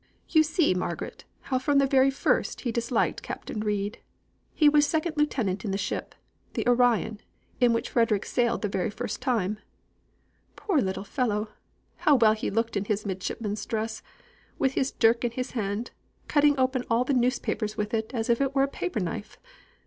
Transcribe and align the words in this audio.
"You 0.29 0.41
see, 0.41 0.73
Margaret, 0.73 1.25
how 1.41 1.59
from 1.59 1.77
the 1.77 1.85
very 1.85 2.09
first 2.09 2.61
he 2.61 2.71
disliked 2.71 3.21
Captain 3.21 3.59
Reid. 3.59 3.99
He 4.51 4.67
was 4.67 4.87
second 4.87 5.15
lieutenant 5.15 5.63
in 5.63 5.69
the 5.69 5.77
ship 5.77 6.15
the 6.53 6.67
Orion 6.67 7.21
in 7.59 7.71
which 7.71 7.91
Frederick 7.91 8.25
sailed 8.25 8.63
the 8.63 8.67
very 8.67 8.89
first 8.89 9.21
time. 9.21 9.59
Poor 10.55 10.79
little 10.81 11.03
fellow, 11.03 11.49
how 11.97 12.15
well 12.15 12.33
he 12.33 12.49
looked 12.49 12.75
in 12.75 12.85
his 12.85 13.05
midshipman's 13.05 13.63
dress, 13.67 14.01
with 14.57 14.73
his 14.73 14.91
dirk 14.91 15.23
in 15.23 15.29
his 15.33 15.51
hand, 15.51 15.91
cutting 16.27 16.57
open 16.59 16.83
all 16.89 17.03
the 17.03 17.13
newspapers 17.13 17.77
with 17.77 17.93
it 17.93 18.11
as 18.11 18.27
if 18.27 18.41
it 18.41 18.55
were 18.55 18.63
a 18.63 18.67
paper 18.67 18.99
knife! 18.99 19.37